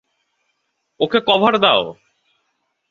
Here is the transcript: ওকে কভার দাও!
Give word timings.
ওকে 0.99 1.19
কভার 1.27 1.53
দাও! 1.63 1.83